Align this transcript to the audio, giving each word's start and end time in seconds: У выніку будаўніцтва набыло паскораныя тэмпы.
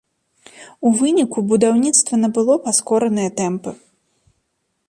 У 0.89 0.91
выніку 1.01 1.39
будаўніцтва 1.51 2.21
набыло 2.23 2.53
паскораныя 2.65 3.29
тэмпы. 3.43 3.71